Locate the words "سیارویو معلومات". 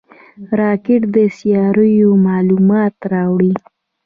1.37-2.95